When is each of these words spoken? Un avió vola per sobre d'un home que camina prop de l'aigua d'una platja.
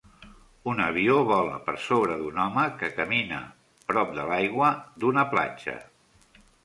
Un 0.71 0.79
avió 0.85 1.17
vola 1.31 1.59
per 1.67 1.75
sobre 1.87 2.17
d'un 2.21 2.41
home 2.45 2.63
que 2.79 2.89
camina 3.01 3.43
prop 3.93 4.17
de 4.17 4.27
l'aigua 4.33 4.71
d'una 5.05 5.27
platja. 5.35 5.77